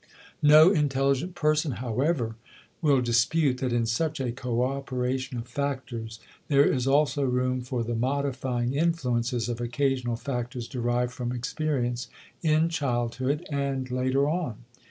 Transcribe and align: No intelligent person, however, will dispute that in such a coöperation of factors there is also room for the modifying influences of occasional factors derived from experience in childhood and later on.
No 0.41 0.71
intelligent 0.71 1.35
person, 1.35 1.73
however, 1.73 2.35
will 2.81 3.01
dispute 3.01 3.59
that 3.59 3.71
in 3.71 3.85
such 3.85 4.19
a 4.19 4.31
coöperation 4.31 5.37
of 5.37 5.47
factors 5.47 6.19
there 6.47 6.65
is 6.65 6.87
also 6.87 7.21
room 7.21 7.61
for 7.61 7.83
the 7.83 7.93
modifying 7.93 8.73
influences 8.73 9.47
of 9.47 9.61
occasional 9.61 10.15
factors 10.15 10.67
derived 10.67 11.11
from 11.13 11.31
experience 11.31 12.07
in 12.41 12.67
childhood 12.67 13.45
and 13.51 13.91
later 13.91 14.27
on. 14.27 14.63